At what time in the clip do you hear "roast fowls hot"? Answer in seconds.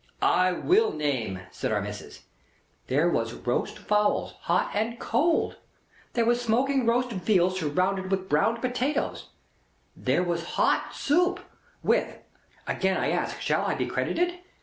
3.33-4.71